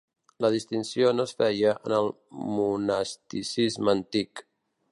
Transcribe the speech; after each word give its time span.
La 0.43 0.49
distinció 0.53 1.11
no 1.17 1.25
es 1.29 1.33
feia 1.41 1.73
en 1.89 1.93
el 1.97 2.09
monasticisme 2.55 3.95
antic. 3.95 4.43